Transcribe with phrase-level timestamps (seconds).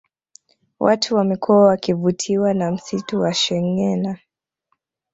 [0.79, 4.19] Watu wamekuwa wakivutiwa na msitu wa shengena